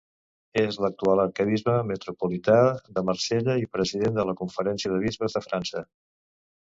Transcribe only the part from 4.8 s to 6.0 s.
de Bisbes de França.